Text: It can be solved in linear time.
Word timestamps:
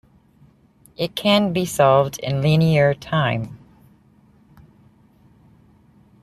It 0.97 1.15
can 1.15 1.53
be 1.53 1.63
solved 1.63 2.17
in 2.21 2.41
linear 2.41 2.95
time. 2.95 3.59